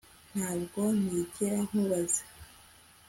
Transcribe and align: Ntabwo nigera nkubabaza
Ntabwo 0.37 0.81
nigera 1.03 1.59
nkubabaza 1.67 2.21